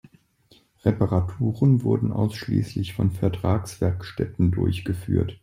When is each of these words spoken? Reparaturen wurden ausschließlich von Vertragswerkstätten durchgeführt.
Reparaturen 0.83 1.83
wurden 1.83 2.11
ausschließlich 2.11 2.93
von 2.95 3.11
Vertragswerkstätten 3.11 4.49
durchgeführt. 4.49 5.39